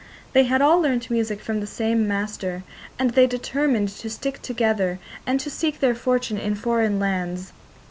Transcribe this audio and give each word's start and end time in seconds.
They 0.33 0.45
had 0.45 0.63
all 0.63 0.79
learnt 0.81 1.11
music 1.11 1.41
from 1.41 1.59
the 1.59 1.67
same 1.67 2.07
master, 2.07 2.63
and 2.97 3.11
they 3.11 3.27
determined 3.27 3.89
to 3.89 4.09
stick 4.09 4.41
together 4.41 4.97
and 5.27 5.39
to 5.41 5.51
seek 5.51 5.79
their 5.79 5.93
fortune 5.93 6.39
in 6.39 6.55
foreign 6.55 6.97
lands. 6.99 7.53